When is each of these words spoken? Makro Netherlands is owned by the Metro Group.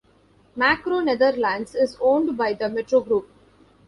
Makro 0.57 1.03
Netherlands 1.05 1.75
is 1.75 1.95
owned 2.01 2.35
by 2.35 2.53
the 2.53 2.67
Metro 2.69 3.01
Group. 3.01 3.29